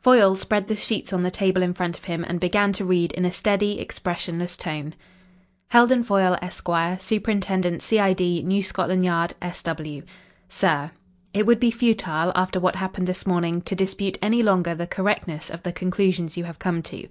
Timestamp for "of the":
15.50-15.74